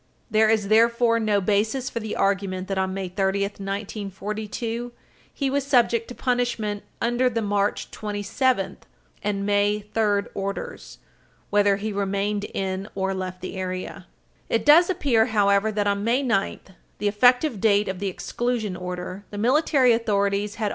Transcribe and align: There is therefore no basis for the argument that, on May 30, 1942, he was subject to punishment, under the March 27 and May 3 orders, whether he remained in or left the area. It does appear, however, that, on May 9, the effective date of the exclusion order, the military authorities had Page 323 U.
There 0.31 0.49
is 0.49 0.69
therefore 0.69 1.19
no 1.19 1.39
basis 1.39 1.87
for 1.91 1.99
the 1.99 2.15
argument 2.15 2.67
that, 2.69 2.77
on 2.79 2.91
May 2.91 3.07
30, 3.07 3.41
1942, 3.43 4.93
he 5.31 5.47
was 5.47 5.63
subject 5.63 6.07
to 6.07 6.15
punishment, 6.15 6.81
under 6.99 7.29
the 7.29 7.43
March 7.43 7.91
27 7.91 8.77
and 9.21 9.45
May 9.45 9.81
3 9.93 10.23
orders, 10.33 10.97
whether 11.51 11.75
he 11.75 11.93
remained 11.93 12.45
in 12.45 12.87
or 12.95 13.13
left 13.13 13.41
the 13.41 13.55
area. 13.55 14.07
It 14.49 14.65
does 14.65 14.89
appear, 14.89 15.27
however, 15.27 15.71
that, 15.71 15.85
on 15.85 16.03
May 16.03 16.23
9, 16.23 16.61
the 16.97 17.07
effective 17.07 17.61
date 17.61 17.87
of 17.87 17.99
the 17.99 18.07
exclusion 18.07 18.75
order, 18.75 19.23
the 19.29 19.37
military 19.37 19.93
authorities 19.93 20.55
had 20.55 20.65
Page 20.65 20.65
323 20.65 20.65
U. 20.65 20.69